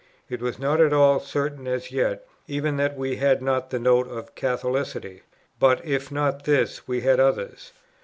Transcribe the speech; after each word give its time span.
It 0.31 0.41
was 0.41 0.57
not 0.57 0.81
at 0.81 0.93
all 0.93 1.19
certain 1.19 1.67
as 1.67 1.91
yet, 1.91 2.25
even 2.47 2.77
that 2.77 2.97
we 2.97 3.17
had 3.17 3.39
not 3.39 3.69
the 3.69 3.77
Note 3.77 4.07
of 4.09 4.33
Catholicity; 4.33 5.21
but, 5.59 5.79
if 5.85 6.11
not 6.11 6.45
this, 6.45 6.87
we 6.87 7.01
had 7.01 7.19
others. 7.19 7.71